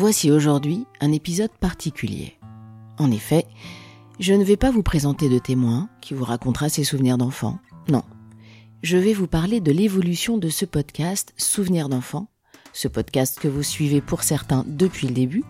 Voici 0.00 0.30
aujourd'hui 0.30 0.86
un 1.00 1.10
épisode 1.10 1.50
particulier. 1.58 2.38
En 2.98 3.10
effet, 3.10 3.46
je 4.20 4.32
ne 4.32 4.44
vais 4.44 4.56
pas 4.56 4.70
vous 4.70 4.84
présenter 4.84 5.28
de 5.28 5.40
témoin 5.40 5.88
qui 6.00 6.14
vous 6.14 6.22
racontera 6.22 6.68
ses 6.68 6.84
souvenirs 6.84 7.18
d'enfant. 7.18 7.58
Non. 7.88 8.04
Je 8.84 8.96
vais 8.96 9.12
vous 9.12 9.26
parler 9.26 9.58
de 9.58 9.72
l'évolution 9.72 10.38
de 10.38 10.50
ce 10.50 10.64
podcast 10.64 11.34
Souvenirs 11.36 11.88
d'enfant, 11.88 12.28
ce 12.72 12.86
podcast 12.86 13.40
que 13.40 13.48
vous 13.48 13.64
suivez 13.64 14.00
pour 14.00 14.22
certains 14.22 14.64
depuis 14.68 15.08
le 15.08 15.14
début, 15.14 15.42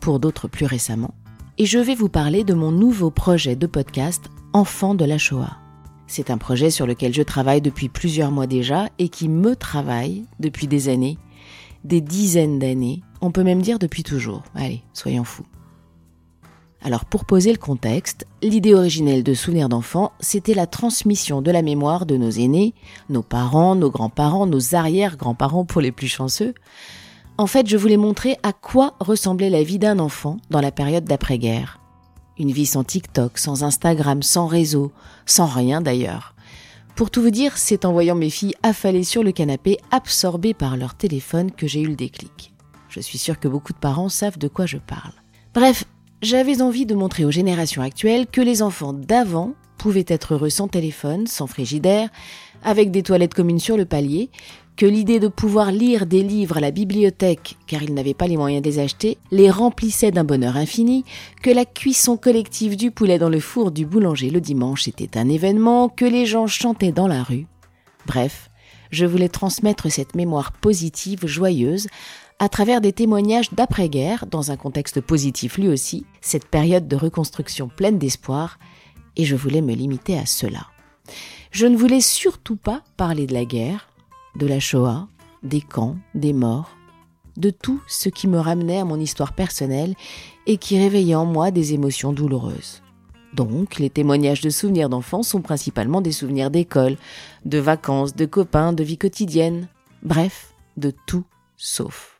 pour 0.00 0.18
d'autres 0.18 0.48
plus 0.48 0.66
récemment. 0.66 1.14
Et 1.58 1.66
je 1.66 1.78
vais 1.78 1.94
vous 1.94 2.08
parler 2.08 2.42
de 2.42 2.54
mon 2.54 2.72
nouveau 2.72 3.12
projet 3.12 3.54
de 3.54 3.68
podcast 3.68 4.30
Enfants 4.52 4.96
de 4.96 5.04
la 5.04 5.18
Shoah. 5.18 5.58
C'est 6.08 6.30
un 6.30 6.38
projet 6.38 6.70
sur 6.70 6.88
lequel 6.88 7.14
je 7.14 7.22
travaille 7.22 7.62
depuis 7.62 7.88
plusieurs 7.88 8.32
mois 8.32 8.48
déjà 8.48 8.88
et 8.98 9.08
qui 9.08 9.28
me 9.28 9.54
travaille 9.54 10.24
depuis 10.40 10.66
des 10.66 10.88
années, 10.88 11.18
des 11.84 12.00
dizaines 12.00 12.58
d'années, 12.58 13.04
on 13.22 13.30
peut 13.30 13.44
même 13.44 13.62
dire 13.62 13.78
depuis 13.78 14.02
toujours. 14.02 14.42
Allez, 14.54 14.82
soyons 14.92 15.24
fous. 15.24 15.46
Alors 16.84 17.04
pour 17.04 17.24
poser 17.24 17.52
le 17.52 17.58
contexte, 17.58 18.26
l'idée 18.42 18.74
originelle 18.74 19.22
de 19.22 19.34
Souvenirs 19.34 19.68
d'enfants, 19.68 20.12
c'était 20.18 20.54
la 20.54 20.66
transmission 20.66 21.40
de 21.40 21.52
la 21.52 21.62
mémoire 21.62 22.06
de 22.06 22.16
nos 22.16 22.30
aînés, 22.30 22.74
nos 23.08 23.22
parents, 23.22 23.76
nos 23.76 23.90
grands-parents, 23.90 24.46
nos 24.46 24.74
arrière-grands-parents 24.74 25.64
pour 25.64 25.80
les 25.80 25.92
plus 25.92 26.08
chanceux. 26.08 26.54
En 27.38 27.46
fait, 27.46 27.68
je 27.68 27.76
voulais 27.76 27.96
montrer 27.96 28.36
à 28.42 28.52
quoi 28.52 28.94
ressemblait 28.98 29.48
la 29.48 29.62
vie 29.62 29.78
d'un 29.78 30.00
enfant 30.00 30.38
dans 30.50 30.60
la 30.60 30.72
période 30.72 31.04
d'après-guerre. 31.04 31.78
Une 32.36 32.50
vie 32.50 32.66
sans 32.66 32.82
TikTok, 32.82 33.38
sans 33.38 33.62
Instagram, 33.62 34.22
sans 34.22 34.48
réseau, 34.48 34.90
sans 35.24 35.46
rien 35.46 35.80
d'ailleurs. 35.80 36.34
Pour 36.96 37.10
tout 37.10 37.22
vous 37.22 37.30
dire, 37.30 37.56
c'est 37.56 37.84
en 37.84 37.92
voyant 37.92 38.16
mes 38.16 38.30
filles 38.30 38.54
affalées 38.64 39.04
sur 39.04 39.22
le 39.22 39.30
canapé, 39.30 39.78
absorbées 39.92 40.54
par 40.54 40.76
leur 40.76 40.94
téléphone, 40.94 41.52
que 41.52 41.68
j'ai 41.68 41.80
eu 41.80 41.86
le 41.86 41.96
déclic. 41.96 42.52
Je 42.92 43.00
suis 43.00 43.16
sûre 43.16 43.40
que 43.40 43.48
beaucoup 43.48 43.72
de 43.72 43.78
parents 43.78 44.10
savent 44.10 44.36
de 44.36 44.48
quoi 44.48 44.66
je 44.66 44.76
parle. 44.76 45.14
Bref, 45.54 45.84
j'avais 46.20 46.60
envie 46.60 46.84
de 46.84 46.94
montrer 46.94 47.24
aux 47.24 47.30
générations 47.30 47.80
actuelles 47.80 48.26
que 48.26 48.42
les 48.42 48.60
enfants 48.60 48.92
d'avant 48.92 49.54
pouvaient 49.78 50.04
être 50.06 50.34
heureux 50.34 50.50
sans 50.50 50.68
téléphone, 50.68 51.26
sans 51.26 51.46
frigidaire, 51.46 52.10
avec 52.62 52.90
des 52.90 53.02
toilettes 53.02 53.32
communes 53.32 53.58
sur 53.58 53.78
le 53.78 53.86
palier, 53.86 54.28
que 54.76 54.84
l'idée 54.84 55.20
de 55.20 55.28
pouvoir 55.28 55.72
lire 55.72 56.04
des 56.04 56.22
livres 56.22 56.58
à 56.58 56.60
la 56.60 56.70
bibliothèque, 56.70 57.56
car 57.66 57.82
ils 57.82 57.94
n'avaient 57.94 58.12
pas 58.12 58.26
les 58.26 58.36
moyens 58.36 58.62
de 58.62 58.68
les 58.68 58.78
acheter, 58.78 59.16
les 59.30 59.50
remplissait 59.50 60.10
d'un 60.10 60.24
bonheur 60.24 60.58
infini, 60.58 61.04
que 61.42 61.50
la 61.50 61.64
cuisson 61.64 62.18
collective 62.18 62.76
du 62.76 62.90
poulet 62.90 63.18
dans 63.18 63.30
le 63.30 63.40
four 63.40 63.70
du 63.70 63.86
boulanger 63.86 64.28
le 64.28 64.42
dimanche 64.42 64.86
était 64.86 65.18
un 65.18 65.30
événement, 65.30 65.88
que 65.88 66.04
les 66.04 66.26
gens 66.26 66.46
chantaient 66.46 66.92
dans 66.92 67.08
la 67.08 67.22
rue. 67.22 67.46
Bref, 68.06 68.50
je 68.90 69.06
voulais 69.06 69.30
transmettre 69.30 69.90
cette 69.90 70.14
mémoire 70.14 70.52
positive, 70.52 71.26
joyeuse, 71.26 71.88
à 72.42 72.48
travers 72.48 72.80
des 72.80 72.92
témoignages 72.92 73.52
d'après-guerre, 73.52 74.26
dans 74.26 74.50
un 74.50 74.56
contexte 74.56 75.00
positif 75.00 75.58
lui 75.58 75.68
aussi, 75.68 76.04
cette 76.20 76.48
période 76.48 76.88
de 76.88 76.96
reconstruction 76.96 77.68
pleine 77.68 77.98
d'espoir, 77.98 78.58
et 79.14 79.24
je 79.24 79.36
voulais 79.36 79.60
me 79.60 79.74
limiter 79.74 80.18
à 80.18 80.26
cela. 80.26 80.66
Je 81.52 81.68
ne 81.68 81.76
voulais 81.76 82.00
surtout 82.00 82.56
pas 82.56 82.82
parler 82.96 83.28
de 83.28 83.32
la 83.32 83.44
guerre, 83.44 83.90
de 84.34 84.48
la 84.48 84.58
Shoah, 84.58 85.06
des 85.44 85.60
camps, 85.60 85.94
des 86.16 86.32
morts, 86.32 86.76
de 87.36 87.50
tout 87.50 87.80
ce 87.86 88.08
qui 88.08 88.26
me 88.26 88.40
ramenait 88.40 88.80
à 88.80 88.84
mon 88.84 88.98
histoire 88.98 89.34
personnelle 89.34 89.94
et 90.48 90.56
qui 90.56 90.76
réveillait 90.80 91.14
en 91.14 91.26
moi 91.26 91.52
des 91.52 91.74
émotions 91.74 92.12
douloureuses. 92.12 92.82
Donc, 93.34 93.78
les 93.78 93.88
témoignages 93.88 94.40
de 94.40 94.50
souvenirs 94.50 94.88
d'enfants 94.88 95.22
sont 95.22 95.42
principalement 95.42 96.00
des 96.00 96.10
souvenirs 96.10 96.50
d'école, 96.50 96.96
de 97.44 97.58
vacances, 97.58 98.16
de 98.16 98.26
copains, 98.26 98.72
de 98.72 98.82
vie 98.82 98.98
quotidienne, 98.98 99.68
bref, 100.02 100.54
de 100.76 100.92
tout 101.06 101.22
sauf. 101.56 102.11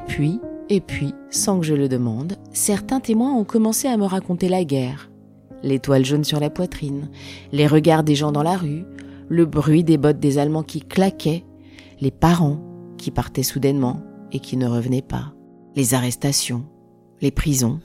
Et 0.00 0.12
puis, 0.12 0.40
et 0.68 0.80
puis, 0.80 1.14
sans 1.30 1.60
que 1.60 1.66
je 1.66 1.74
le 1.74 1.88
demande, 1.88 2.36
certains 2.52 3.00
témoins 3.00 3.34
ont 3.34 3.44
commencé 3.44 3.88
à 3.88 3.96
me 3.96 4.04
raconter 4.04 4.48
la 4.48 4.64
guerre. 4.64 5.10
L'étoile 5.62 6.04
jaune 6.04 6.24
sur 6.24 6.40
la 6.40 6.48
poitrine, 6.48 7.10
les 7.52 7.66
regards 7.66 8.02
des 8.02 8.14
gens 8.14 8.32
dans 8.32 8.42
la 8.42 8.56
rue, 8.56 8.84
le 9.28 9.44
bruit 9.44 9.84
des 9.84 9.98
bottes 9.98 10.18
des 10.18 10.38
Allemands 10.38 10.62
qui 10.62 10.80
claquaient, 10.80 11.44
les 12.00 12.10
parents 12.10 12.60
qui 12.96 13.10
partaient 13.10 13.42
soudainement 13.42 14.02
et 14.32 14.40
qui 14.40 14.56
ne 14.56 14.66
revenaient 14.66 15.02
pas, 15.02 15.34
les 15.76 15.94
arrestations, 15.94 16.64
les 17.20 17.30
prisons, 17.30 17.80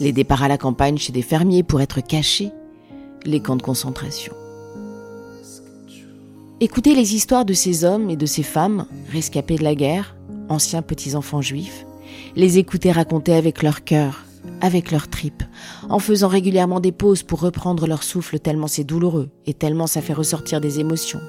les 0.00 0.12
départs 0.12 0.42
à 0.42 0.48
la 0.48 0.58
campagne 0.58 0.98
chez 0.98 1.12
des 1.12 1.22
fermiers 1.22 1.62
pour 1.62 1.80
être 1.80 2.00
cachés, 2.00 2.50
les 3.24 3.40
camps 3.40 3.56
de 3.56 3.62
concentration. 3.62 4.34
Écoutez 6.58 6.94
les 6.94 7.14
histoires 7.14 7.44
de 7.44 7.52
ces 7.52 7.84
hommes 7.84 8.08
et 8.08 8.16
de 8.16 8.24
ces 8.24 8.42
femmes 8.42 8.86
rescapés 9.12 9.56
de 9.56 9.62
la 9.62 9.74
guerre, 9.74 10.16
anciens 10.48 10.80
petits-enfants 10.80 11.42
juifs, 11.42 11.84
les 12.34 12.56
écouter 12.56 12.90
raconter 12.90 13.34
avec 13.34 13.62
leur 13.62 13.84
cœur, 13.84 14.24
avec 14.62 14.90
leurs 14.90 15.08
tripes, 15.08 15.42
en 15.90 15.98
faisant 15.98 16.28
régulièrement 16.28 16.80
des 16.80 16.92
pauses 16.92 17.22
pour 17.22 17.40
reprendre 17.40 17.86
leur 17.86 18.02
souffle 18.02 18.38
tellement 18.38 18.68
c'est 18.68 18.84
douloureux 18.84 19.28
et 19.44 19.52
tellement 19.52 19.86
ça 19.86 20.00
fait 20.00 20.14
ressortir 20.14 20.62
des 20.62 20.80
émotions. 20.80 21.20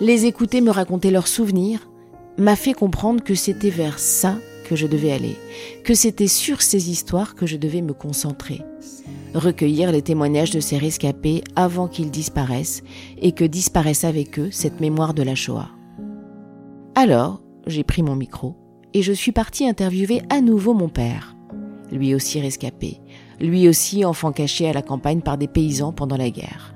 Les 0.00 0.24
écouter 0.24 0.62
me 0.62 0.70
raconter 0.70 1.10
leurs 1.10 1.28
souvenirs 1.28 1.86
m'a 2.38 2.56
fait 2.56 2.72
comprendre 2.72 3.22
que 3.22 3.34
c'était 3.34 3.68
vers 3.68 3.98
ça 3.98 4.38
que 4.66 4.76
je 4.76 4.86
devais 4.86 5.12
aller, 5.12 5.36
que 5.84 5.94
c'était 5.94 6.26
sur 6.26 6.60
ces 6.60 6.90
histoires 6.90 7.34
que 7.34 7.46
je 7.46 7.56
devais 7.56 7.82
me 7.82 7.92
concentrer 7.92 8.62
recueillir 9.36 9.92
les 9.92 10.02
témoignages 10.02 10.50
de 10.50 10.60
ces 10.60 10.78
rescapés 10.78 11.42
avant 11.54 11.88
qu'ils 11.88 12.10
disparaissent 12.10 12.82
et 13.20 13.32
que 13.32 13.44
disparaisse 13.44 14.04
avec 14.04 14.38
eux 14.38 14.50
cette 14.50 14.80
mémoire 14.80 15.14
de 15.14 15.22
la 15.22 15.34
Shoah. 15.34 15.70
Alors, 16.94 17.42
j'ai 17.66 17.84
pris 17.84 18.02
mon 18.02 18.16
micro 18.16 18.56
et 18.94 19.02
je 19.02 19.12
suis 19.12 19.32
partie 19.32 19.66
interviewer 19.66 20.22
à 20.30 20.40
nouveau 20.40 20.72
mon 20.72 20.88
père, 20.88 21.36
lui 21.92 22.14
aussi 22.14 22.40
rescapé, 22.40 23.00
lui 23.40 23.68
aussi 23.68 24.04
enfant 24.04 24.32
caché 24.32 24.68
à 24.68 24.72
la 24.72 24.82
campagne 24.82 25.20
par 25.20 25.36
des 25.36 25.48
paysans 25.48 25.92
pendant 25.92 26.16
la 26.16 26.30
guerre. 26.30 26.74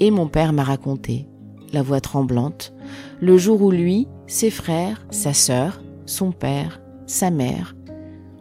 Et 0.00 0.10
mon 0.10 0.28
père 0.28 0.52
m'a 0.52 0.64
raconté, 0.64 1.26
la 1.72 1.82
voix 1.82 2.00
tremblante, 2.00 2.74
le 3.20 3.36
jour 3.38 3.62
où 3.62 3.70
lui, 3.70 4.06
ses 4.26 4.50
frères, 4.50 5.06
sa 5.10 5.32
sœur, 5.32 5.82
son 6.06 6.32
père, 6.32 6.80
sa 7.08 7.30
mère 7.30 7.74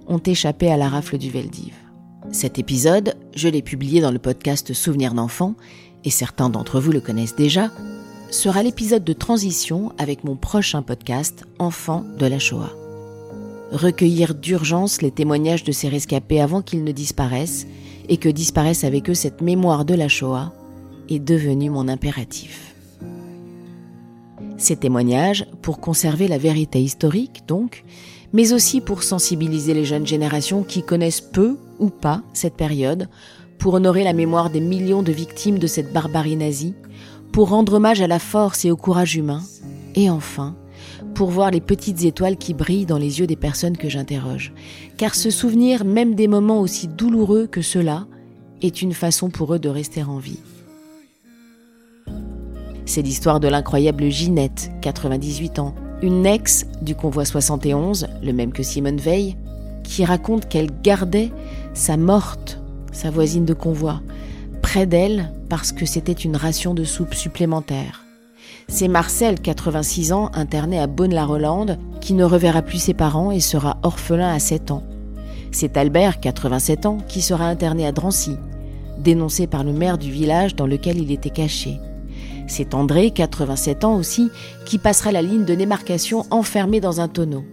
ont 0.08 0.20
échappé 0.20 0.70
à 0.70 0.78
la 0.78 0.90
rafle 0.90 1.18
du 1.18 1.32
Veldiv. 1.32 1.74
Cet 2.32 2.60
épisode, 2.60 3.16
je 3.34 3.48
l'ai 3.48 3.62
publié 3.62 4.02
dans 4.02 4.12
le 4.12 4.20
podcast 4.20 4.74
Souvenirs 4.74 5.14
d'enfants, 5.14 5.56
et 6.04 6.10
certains 6.10 6.50
d'entre 6.50 6.80
vous 6.80 6.92
le 6.92 7.00
connaissent 7.00 7.36
déjà, 7.36 7.72
sera 8.30 8.64
l'épisode 8.64 9.06
de 9.06 9.14
transition 9.14 9.94
avec 9.98 10.26
mon 10.26 10.36
prochain 10.36 10.82
podcast 10.82 11.46
Enfants 11.60 12.04
de 12.20 12.26
la 12.26 12.40
Shoah. 12.40 12.74
Recueillir 13.72 14.36
d'urgence 14.36 15.02
les 15.02 15.12
témoignages 15.12 15.64
de 15.64 15.72
ces 15.72 15.88
rescapés 15.88 16.42
avant 16.42 16.62
qu'ils 16.62 16.84
ne 16.84 16.92
disparaissent, 16.92 17.68
et 18.10 18.18
que 18.18 18.30
disparaisse 18.30 18.84
avec 18.84 19.10
eux 19.10 19.14
cette 19.14 19.42
mémoire 19.42 19.86
de 19.86 19.94
la 19.94 20.10
Shoah, 20.10 20.54
est 21.10 21.20
devenu 21.20 21.70
mon 21.70 21.88
impératif. 21.88 22.76
Ces 24.58 24.76
témoignages, 24.76 25.46
pour 25.68 25.82
conserver 25.82 26.30
la 26.30 26.38
vérité 26.38 26.82
historique 26.82 27.44
donc, 27.46 27.84
mais 28.32 28.54
aussi 28.54 28.80
pour 28.80 29.04
sensibiliser 29.04 29.74
les 29.74 29.84
jeunes 29.84 30.08
générations 30.08 30.64
qui 30.64 30.82
connaissent 30.82 31.20
peu 31.20 31.58
ou 31.78 31.90
pas 31.90 32.24
cette 32.32 32.56
période, 32.56 33.10
pour 33.60 33.74
honorer 33.74 34.06
la 34.06 34.14
mémoire 34.14 34.50
des 34.50 34.62
millions 34.62 35.04
de 35.04 35.12
victimes 35.12 35.60
de 35.60 35.68
cette 35.68 35.92
barbarie 35.92 36.38
nazie, 36.38 36.74
pour 37.34 37.50
rendre 37.50 37.74
hommage 37.74 38.02
à 38.02 38.08
la 38.08 38.18
force 38.18 38.64
et 38.64 38.72
au 38.72 38.78
courage 38.78 39.18
humain, 39.18 39.42
et 39.94 40.10
enfin, 40.10 40.56
pour 41.14 41.32
voir 41.32 41.52
les 41.52 41.60
petites 41.60 42.06
étoiles 42.06 42.38
qui 42.38 42.54
brillent 42.54 42.86
dans 42.86 42.98
les 42.98 43.20
yeux 43.20 43.28
des 43.28 43.36
personnes 43.36 43.76
que 43.76 43.90
j'interroge. 43.90 44.54
Car 44.96 45.16
se 45.16 45.30
souvenir 45.30 45.84
même 45.84 46.16
des 46.16 46.30
moments 46.30 46.62
aussi 46.62 46.88
douloureux 46.88 47.46
que 47.46 47.62
ceux-là 47.62 48.08
est 48.62 48.82
une 48.82 48.94
façon 48.94 49.30
pour 49.30 49.54
eux 49.54 49.60
de 49.60 49.68
rester 49.68 50.02
en 50.02 50.18
vie. 50.18 50.40
C'est 52.88 53.02
l'histoire 53.02 53.42
de 53.42 53.50
l'incroyable 53.50 54.10
Ginette, 54.10 54.72
98 54.80 55.60
ans, 55.60 55.76
une 56.02 56.26
ex 56.26 56.66
du 56.82 56.96
convoi 56.96 57.26
71, 57.26 58.08
le 58.24 58.32
même 58.32 58.54
que 58.54 58.64
Simone 58.64 58.96
Veil, 58.96 59.36
qui 59.84 60.06
raconte 60.06 60.48
qu'elle 60.48 60.70
gardait 60.82 61.34
sa 61.74 61.98
morte, 61.98 62.62
sa 62.94 63.10
voisine 63.10 63.44
de 63.44 63.54
convoi, 63.54 64.00
près 64.62 64.86
d'elle 64.86 65.30
parce 65.50 65.74
que 65.74 65.86
c'était 65.86 66.14
une 66.14 66.38
ration 66.38 66.74
de 66.74 66.86
soupe 66.86 67.14
supplémentaire. 67.14 68.06
C'est 68.70 68.88
Marcel, 68.88 69.42
86 69.42 70.14
ans, 70.14 70.32
interné 70.34 70.80
à 70.80 70.88
Beaune-la-Rolande, 70.88 71.78
qui 72.00 72.14
ne 72.14 72.24
reverra 72.24 72.62
plus 72.62 72.80
ses 72.80 72.94
parents 72.94 73.32
et 73.32 73.42
sera 73.42 73.80
orphelin 73.84 74.34
à 74.34 74.40
7 74.40 74.72
ans. 74.72 74.84
C'est 75.52 75.76
Albert, 75.76 76.22
87 76.22 76.86
ans, 76.86 77.00
qui 77.10 77.22
sera 77.22 77.48
interné 77.48 77.86
à 77.86 77.92
Drancy, 77.92 78.38
dénoncé 78.98 79.46
par 79.46 79.66
le 79.66 79.74
maire 79.74 79.98
du 79.98 80.10
village 80.10 80.56
dans 80.56 80.68
lequel 80.68 81.00
il 81.00 81.12
était 81.12 81.30
caché. 81.30 81.82
C'est 82.48 82.74
André, 82.74 83.12
87 83.12 83.84
ans 83.84 83.96
aussi, 83.96 84.30
qui 84.66 84.78
passera 84.78 85.12
la 85.12 85.22
ligne 85.22 85.46
de 85.46 85.56
démarcation 85.56 86.26
enfermé 86.32 86.80
dans 86.80 87.02
un 87.02 87.08
tonneau. 87.08 87.44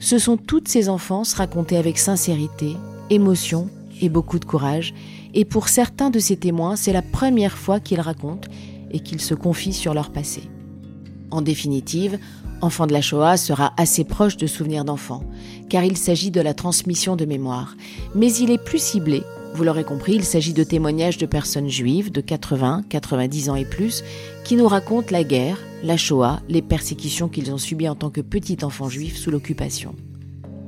Ce 0.00 0.18
sont 0.18 0.36
toutes 0.36 0.68
ces 0.68 0.88
enfances 0.88 1.34
racontées 1.34 1.76
avec 1.76 1.98
sincérité, 1.98 2.76
émotion 3.10 3.68
et 4.00 4.08
beaucoup 4.08 4.38
de 4.38 4.44
courage, 4.44 4.94
et 5.34 5.44
pour 5.44 5.68
certains 5.68 6.10
de 6.10 6.18
ces 6.18 6.36
témoins, 6.36 6.76
c'est 6.76 6.92
la 6.92 7.02
première 7.02 7.58
fois 7.58 7.80
qu'ils 7.80 8.00
racontent 8.00 8.48
et 8.90 9.00
qu'ils 9.00 9.20
se 9.20 9.34
confient 9.34 9.72
sur 9.72 9.92
leur 9.92 10.10
passé. 10.10 10.42
En 11.30 11.42
définitive, 11.42 12.18
Enfant 12.60 12.88
de 12.88 12.92
la 12.92 13.02
Shoah 13.02 13.36
sera 13.36 13.72
assez 13.76 14.02
proche 14.02 14.36
de 14.36 14.48
souvenirs 14.48 14.84
d'enfants, 14.84 15.22
car 15.68 15.84
il 15.84 15.96
s'agit 15.96 16.32
de 16.32 16.40
la 16.40 16.54
transmission 16.54 17.14
de 17.14 17.24
mémoire. 17.24 17.76
Mais 18.16 18.32
il 18.34 18.50
est 18.50 18.62
plus 18.62 18.82
ciblé. 18.82 19.22
Vous 19.58 19.64
l'aurez 19.64 19.82
compris, 19.82 20.14
il 20.14 20.22
s'agit 20.22 20.52
de 20.52 20.62
témoignages 20.62 21.18
de 21.18 21.26
personnes 21.26 21.68
juives 21.68 22.12
de 22.12 22.20
80, 22.20 22.84
90 22.88 23.50
ans 23.50 23.56
et 23.56 23.64
plus, 23.64 24.04
qui 24.44 24.54
nous 24.54 24.68
racontent 24.68 25.08
la 25.10 25.24
guerre, 25.24 25.58
la 25.82 25.96
Shoah, 25.96 26.40
les 26.48 26.62
persécutions 26.62 27.26
qu'ils 27.26 27.50
ont 27.50 27.58
subies 27.58 27.88
en 27.88 27.96
tant 27.96 28.10
que 28.10 28.20
petits 28.20 28.58
enfants 28.62 28.88
juifs 28.88 29.16
sous 29.16 29.32
l'occupation. 29.32 29.96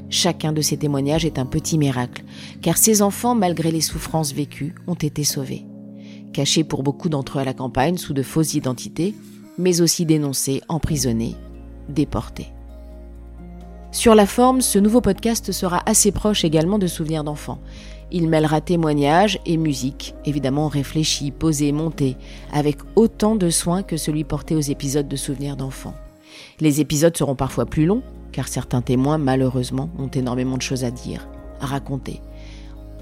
Chacun 0.09 0.53
de 0.53 0.61
ces 0.61 0.77
témoignages 0.77 1.25
est 1.25 1.39
un 1.39 1.47
petit 1.47 1.79
miracle, 1.79 2.25
car 2.63 2.77
ces 2.77 3.01
enfants, 3.01 3.37
malgré 3.37 3.71
les 3.71 3.81
souffrances 3.81 4.33
vécues, 4.35 4.75
ont 4.89 4.95
été 4.95 5.23
sauvés. 5.23 5.65
Cachés 6.33 6.65
pour 6.65 6.83
beaucoup 6.83 7.09
d'entre 7.09 7.39
eux 7.39 7.43
à 7.43 7.45
la 7.45 7.55
campagne 7.55 7.97
sous 7.97 8.13
de 8.13 8.25
fausses 8.25 8.55
identités, 8.55 9.15
mais 9.57 9.83
aussi 9.83 10.05
dénoncés, 10.05 10.63
emprisonnés, 10.69 11.37
déportés. 11.89 12.49
Sur 13.93 14.15
la 14.15 14.27
forme, 14.27 14.61
ce 14.61 14.79
nouveau 14.79 15.01
podcast 15.01 15.51
sera 15.51 15.83
assez 15.85 16.13
proche 16.13 16.45
également 16.45 16.79
de 16.79 16.87
souvenirs 16.87 17.25
d'enfants. 17.25 17.59
Il 18.13 18.29
mêlera 18.29 18.61
témoignages 18.61 19.41
et 19.47 19.57
musique, 19.57 20.15
évidemment 20.25 20.69
réfléchi, 20.69 21.33
posé, 21.33 21.73
monté, 21.73 22.17
avec 22.53 22.79
autant 22.95 23.35
de 23.35 23.51
soin 23.51 23.83
que 23.83 23.97
celui 23.97 24.23
porté 24.23 24.55
aux 24.55 24.61
épisodes 24.61 25.09
de 25.09 25.17
souvenirs 25.17 25.57
d'enfants. 25.57 25.95
Les 26.61 26.81
épisodes 26.81 27.17
seront 27.17 27.35
parfois 27.35 27.67
plus 27.67 27.85
longs, 27.85 28.03
car 28.31 28.47
certains 28.47 28.81
témoins, 28.81 29.19
malheureusement, 29.19 29.91
ont 29.99 30.09
énormément 30.09 30.57
de 30.57 30.63
choses 30.63 30.85
à 30.85 30.93
dire, 30.93 31.29
à 31.61 31.67
raconter, 31.67 32.21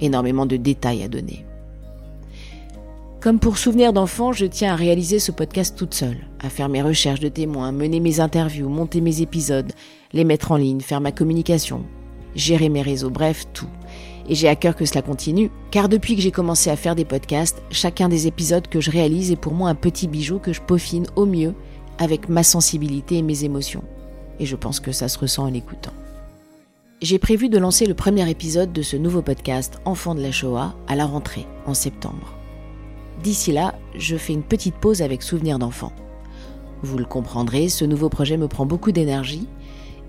énormément 0.01 0.47
de 0.47 0.57
détails 0.57 1.03
à 1.03 1.09
donner. 1.09 1.45
Comme 3.21 3.41
pour 3.41 3.59
souvenir 3.59 3.93
d'enfant, 3.93 4.31
je 4.31 4.47
tiens 4.47 4.73
à 4.73 4.77
réaliser 4.77 5.19
ce 5.19 5.33
podcast 5.33 5.77
toute 5.77 5.93
seule, 5.93 6.29
à 6.39 6.49
faire 6.49 6.69
mes 6.69 6.83
recherches 6.83 7.19
de 7.19 7.29
témoins, 7.29 7.73
mener 7.73 7.99
mes 7.99 8.21
interviews, 8.21 8.69
monter 8.69 9.01
mes 9.01 9.23
épisodes, 9.23 9.73
les 10.13 10.23
mettre 10.23 10.53
en 10.53 10.57
ligne, 10.57 10.81
faire 10.81 11.01
ma 11.01 11.11
communication, 11.11 11.85
gérer 12.37 12.69
mes 12.69 12.81
réseaux, 12.81 13.11
bref, 13.11 13.47
tout. 13.53 13.67
Et 14.29 14.37
j'ai 14.37 14.47
à 14.47 14.55
cœur 14.55 14.77
que 14.77 14.85
cela 14.85 15.03
continue, 15.03 15.51
car 15.73 15.89
depuis 15.89 16.15
que 16.15 16.23
j'ai 16.23 16.31
commencé 16.31 16.71
à 16.71 16.77
faire 16.77 16.95
des 16.95 17.05
podcasts, 17.05 17.61
chacun 17.73 18.09
des 18.09 18.29
épisodes 18.29 18.69
que 18.69 18.81
je 18.81 18.93
réalise 18.93 19.33
est 19.33 19.37
pour 19.37 19.53
moi 19.53 19.69
un 19.69 19.75
petit 19.75 20.07
bijou 20.07 20.39
que 20.39 20.53
je 20.53 20.63
peaufine 20.63 21.07
au 21.17 21.27
mieux 21.27 21.55
avec 21.99 22.29
ma 22.29 22.45
sensibilité 22.45 23.17
et 23.17 23.23
mes 23.23 23.43
émotions. 23.43 23.83
Et 24.39 24.47
je 24.47 24.55
pense 24.55 24.79
que 24.79 24.93
ça 24.93 25.09
se 25.09 25.19
ressent 25.19 25.47
en 25.47 25.51
l'écoutant. 25.51 25.95
J'ai 27.03 27.19
prévu 27.19 27.49
de 27.49 27.59
lancer 27.59 27.87
le 27.87 27.95
premier 27.95 28.31
épisode 28.31 28.73
de 28.73 28.83
ce 28.83 28.97
nouveau 28.97 29.23
podcast 29.23 29.81
Enfants 29.85 30.15
de 30.15 30.23
la 30.23 30.31
Shoah 30.31 30.77
à 30.87 30.95
la 30.95 31.07
rentrée, 31.07 31.47
en 31.67 31.75
septembre. 31.75 32.38
D'ici 33.23 33.53
là, 33.53 33.75
je 33.97 34.17
fais 34.17 34.33
une 34.33 34.43
petite 34.43 34.77
pause 34.77 35.03
avec 35.03 35.23
Souvenirs 35.23 35.59
d'enfants. 35.59 35.93
Vous 36.83 36.99
le 36.99 37.05
comprendrez, 37.05 37.69
ce 37.69 37.85
nouveau 37.85 38.09
projet 38.09 38.37
me 38.37 38.47
prend 38.47 38.67
beaucoup 38.67 38.93
d'énergie 38.93 39.49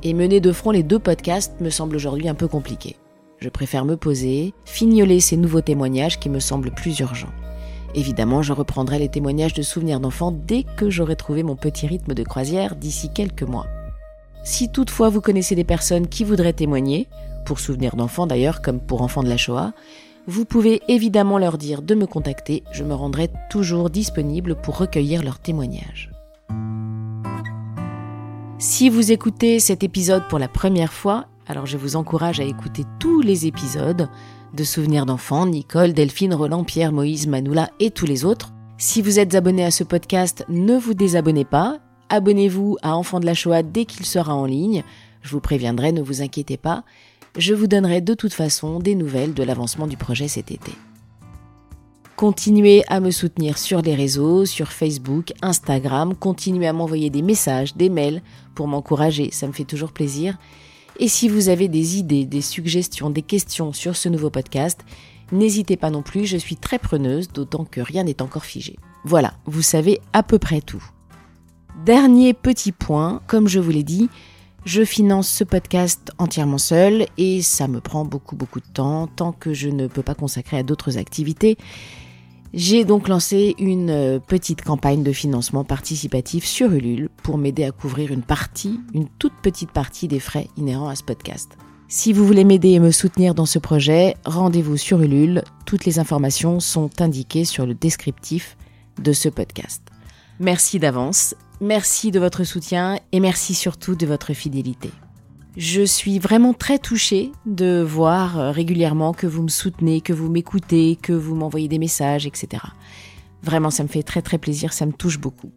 et 0.04 0.14
mener 0.14 0.40
de 0.40 0.52
front 0.52 0.72
les 0.72 0.84
deux 0.84 1.00
podcasts 1.00 1.60
me 1.60 1.70
semble 1.70 1.96
aujourd'hui 1.96 2.30
un 2.30 2.36
peu 2.36 2.48
compliqué. 2.48 2.96
Je 3.40 3.50
préfère 3.50 3.86
me 3.86 3.98
poser, 3.98 4.54
fignoler 4.66 5.20
ces 5.20 5.38
nouveaux 5.38 5.62
témoignages 5.62 6.20
qui 6.20 6.30
me 6.30 6.40
semblent 6.40 6.72
plus 6.72 7.00
urgents. 7.00 7.34
Évidemment, 7.96 8.44
je 8.44 8.54
reprendrai 8.54 9.00
les 9.00 9.10
témoignages 9.10 9.54
de 9.54 9.64
souvenirs 9.64 10.00
d'enfants 10.00 10.32
dès 10.32 10.64
que 10.64 10.90
j'aurai 10.90 11.16
trouvé 11.16 11.42
mon 11.42 11.56
petit 11.56 11.88
rythme 11.88 12.14
de 12.14 12.24
croisière 12.24 12.76
d'ici 12.76 13.10
quelques 13.12 13.44
mois. 13.44 13.66
Si 14.44 14.72
toutefois 14.72 15.10
vous 15.10 15.22
connaissez 15.22 15.56
des 15.56 15.64
personnes 15.64 16.08
qui 16.08 16.24
voudraient 16.24 16.54
témoigner, 16.54 17.08
pour 17.46 17.60
souvenirs 17.60 17.96
d'enfants 17.96 18.28
d'ailleurs 18.28 18.62
comme 18.62 18.80
pour 18.80 19.02
enfants 19.02 19.24
de 19.24 19.30
la 19.30 19.38
Shoah, 19.38 19.74
vous 20.30 20.46
pouvez 20.46 20.82
évidemment 20.88 21.40
leur 21.40 21.58
dire 21.58 21.82
de 21.82 21.96
me 21.96 22.06
contacter, 22.06 22.64
je 22.72 22.84
me 22.84 22.94
rendrai 22.94 23.32
toujours 23.50 23.90
disponible 23.90 24.56
pour 24.56 24.78
recueillir 24.78 25.24
leurs 25.24 25.40
témoignages. 25.40 26.12
Si 28.60 28.90
vous 28.90 29.12
écoutez 29.12 29.60
cet 29.60 29.84
épisode 29.84 30.28
pour 30.30 30.38
la 30.38 30.48
première 30.48 30.94
fois, 30.94 31.26
alors 31.48 31.66
je 31.66 31.78
vous 31.78 31.96
encourage 31.96 32.40
à 32.40 32.44
écouter 32.44 32.84
tous 33.00 33.22
les 33.22 33.48
épisodes 33.48 34.08
de 34.54 34.64
Souvenirs 34.64 35.08
d'enfants, 35.08 35.48
Nicole, 35.48 35.94
Delphine, 35.94 36.36
Roland, 36.36 36.64
Pierre, 36.64 36.92
Moïse, 36.92 37.26
Manoula 37.26 37.72
et 37.80 37.90
tous 37.90 38.06
les 38.06 38.24
autres. 38.24 38.54
Si 38.78 39.02
vous 39.02 39.18
êtes 39.18 39.34
abonné 39.34 39.66
à 39.66 39.72
ce 39.72 39.84
podcast, 39.84 40.46
ne 40.48 40.78
vous 40.78 40.94
désabonnez 40.94 41.46
pas. 41.46 41.80
Abonnez-vous 42.10 42.78
à 42.84 42.96
Enfants 42.96 43.20
de 43.20 43.26
la 43.26 43.34
Shoah 43.34 43.64
dès 43.64 43.86
qu'il 43.86 44.06
sera 44.06 44.36
en 44.36 44.46
ligne. 44.46 44.84
Je 45.24 45.32
vous 45.32 45.42
préviendrai, 45.42 45.92
ne 45.92 46.04
vous 46.04 46.22
inquiétez 46.22 46.58
pas 46.58 46.84
je 47.38 47.54
vous 47.54 47.68
donnerai 47.68 48.02
de 48.02 48.14
toute 48.14 48.34
façon 48.34 48.80
des 48.80 48.96
nouvelles 48.96 49.34
de 49.34 49.44
l'avancement 49.44 49.88
du 49.88 49.98
projet 49.98 50.28
cet 50.28 50.52
été. 50.52 50.72
Continuez 52.16 52.84
à 52.90 53.00
me 53.00 53.12
soutenir 53.12 53.58
sur 53.58 53.82
les 53.82 53.96
réseaux, 53.96 54.46
sur 54.46 54.74
Facebook, 54.74 55.32
Instagram, 55.42 56.16
continuez 56.16 56.68
à 56.68 56.74
m'envoyer 56.74 57.10
des 57.10 57.22
messages, 57.22 57.78
des 57.78 57.88
mails 57.88 58.22
pour 58.56 58.68
m'encourager, 58.68 59.30
ça 59.32 59.48
me 59.48 59.54
fait 59.54 59.64
toujours 59.64 59.94
plaisir. 59.94 60.38
Et 61.00 61.08
si 61.08 61.30
vous 61.30 61.48
avez 61.48 61.70
des 61.70 61.98
idées, 61.98 62.26
des 62.26 62.42
suggestions, 62.42 63.10
des 63.10 63.22
questions 63.22 63.72
sur 63.72 63.96
ce 63.96 64.10
nouveau 64.10 64.30
podcast, 64.30 64.82
n'hésitez 65.32 65.78
pas 65.78 65.92
non 65.92 66.02
plus, 66.02 66.26
je 66.26 66.36
suis 66.36 66.58
très 66.58 66.78
preneuse, 66.78 67.30
d'autant 67.30 67.64
que 67.64 67.80
rien 67.80 68.04
n'est 68.04 68.22
encore 68.22 68.44
figé. 68.44 68.76
Voilà, 69.06 69.34
vous 69.46 69.62
savez 69.62 70.02
à 70.12 70.22
peu 70.22 70.40
près 70.40 70.60
tout. 70.60 70.84
Dernier 71.86 72.34
petit 72.34 72.74
point, 72.74 73.22
comme 73.28 73.48
je 73.48 73.62
vous 73.62 73.72
l'ai 73.72 73.84
dit, 73.84 74.10
je 74.66 74.84
finance 74.84 75.30
ce 75.30 75.44
podcast 75.44 76.12
entièrement 76.18 76.58
seul 76.58 77.06
et 77.18 77.42
ça 77.42 77.68
me 77.68 77.80
prend 77.80 78.06
beaucoup 78.06 78.36
beaucoup 78.36 78.60
de 78.60 78.68
temps 78.74 79.08
tant 79.08 79.32
que 79.32 79.54
je 79.54 79.70
ne 79.70 79.88
peux 79.88 80.04
pas 80.04 80.16
consacrer 80.16 80.58
à 80.58 80.64
d'autres 80.64 80.98
activités. 80.98 81.58
J'ai 82.54 82.84
donc 82.84 83.08
lancé 83.08 83.56
une 83.60 83.92
euh, 83.92 84.20
petite 84.20 84.64
campagne 84.64 85.04
de 85.04 85.12
financement 85.12 85.64
participatif 85.64 86.46
sur 86.46 86.72
Ulule 86.74 87.10
pour 87.22 87.38
m'aider 87.38 87.64
à 87.64 87.72
couvrir 87.72 88.12
une 88.12 88.24
partie, 88.24 88.80
une 88.96 89.08
toute 89.20 89.36
petite 89.44 89.72
partie 89.72 90.08
des 90.08 90.20
frais 90.20 90.48
inhérents 90.58 90.90
à 90.90 90.96
ce 90.96 91.04
podcast. 91.04 91.58
Si 91.88 92.12
vous 92.12 92.26
voulez 92.26 92.44
m'aider 92.44 92.70
et 92.70 92.80
me 92.80 92.92
soutenir 92.92 93.36
dans 93.36 93.46
ce 93.46 93.60
projet, 93.60 94.16
rendez-vous 94.26 94.78
sur 94.78 95.02
Ulule. 95.02 95.44
Toutes 95.66 95.86
les 95.86 96.00
informations 96.00 96.60
sont 96.60 96.90
indiquées 97.02 97.46
sur 97.46 97.68
le 97.68 97.76
descriptif 97.76 98.58
de 99.00 99.14
ce 99.14 99.30
podcast. 99.30 99.84
Merci 100.40 100.80
d'avance 100.80 101.36
Merci 101.62 102.12
de 102.12 102.20
votre 102.20 102.46
soutien 102.46 103.00
et 103.12 103.20
merci 103.20 103.54
surtout 103.54 103.96
de 103.96 104.06
votre 104.06 104.34
fidélité. 104.34 104.92
Je 105.58 105.82
suis 105.82 106.20
vraiment 106.20 106.54
très 106.54 106.80
touchée 106.80 107.34
de 107.46 107.82
voir 107.82 108.40
euh, 108.40 108.52
régulièrement 108.52 109.14
que 109.14 109.28
vous 109.28 109.44
me 109.44 109.50
soutenez, 109.50 110.00
que 110.00 110.14
vous 110.14 110.30
m'écoutez, 110.30 110.98
que 111.02 111.12
vous 111.12 111.36
m'envoyez 111.36 111.68
des 111.68 111.80
messages, 111.80 112.26
etc. 112.26 112.64
Vraiment, 113.44 113.72
ça 113.72 113.84
me 113.84 113.90
fait 113.90 114.04
très 114.04 114.22
très 114.22 114.38
plaisir, 114.38 114.72
ça 114.72 114.86
me 114.86 114.94
touche 114.94 115.20
beaucoup. 115.20 115.52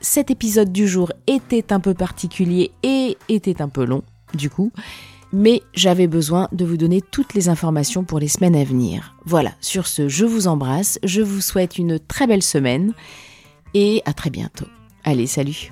Cet 0.00 0.30
épisode 0.30 0.72
du 0.72 0.88
jour 0.88 1.12
était 1.26 1.72
un 1.72 1.80
peu 1.80 1.92
particulier 1.92 2.70
et 2.82 3.18
était 3.28 3.60
un 3.60 3.68
peu 3.68 3.84
long, 3.84 4.02
du 4.32 4.48
coup, 4.48 4.72
mais 5.34 5.62
j'avais 5.74 6.06
besoin 6.06 6.48
de 6.52 6.64
vous 6.64 6.76
donner 6.76 7.02
toutes 7.02 7.34
les 7.34 7.50
informations 7.50 8.04
pour 8.04 8.20
les 8.20 8.28
semaines 8.28 8.56
à 8.56 8.64
venir. 8.64 9.16
Voilà, 9.26 9.52
sur 9.60 9.86
ce, 9.86 10.08
je 10.08 10.24
vous 10.24 10.46
embrasse, 10.46 10.98
je 11.02 11.20
vous 11.20 11.40
souhaite 11.40 11.76
une 11.76 11.98
très 11.98 12.26
belle 12.26 12.42
semaine 12.42 12.94
et 13.74 14.02
à 14.06 14.12
très 14.12 14.30
bientôt. 14.30 14.66
Allez, 15.04 15.26
salut 15.26 15.70